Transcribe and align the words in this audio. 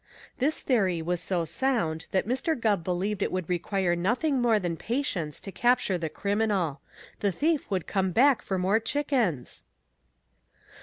This 0.39 0.63
theory 0.63 0.99
was 1.03 1.21
so 1.21 1.45
sound 1.45 2.07
that 2.09 2.25
Mr. 2.27 2.59
Gubb 2.59 2.83
believed 2.83 3.21
it 3.21 3.31
would 3.31 3.47
require 3.47 3.95
nothing 3.95 4.41
more 4.41 4.57
than 4.57 4.75
patience 4.75 5.39
to 5.41 5.51
capture 5.51 5.95
the 5.99 6.09
criminal. 6.09 6.81
The 7.19 7.31
thief 7.31 7.69
would 7.69 7.85
come 7.85 8.09
back 8.09 8.41
for 8.41 8.57
more 8.57 8.79
chickens! 8.79 9.63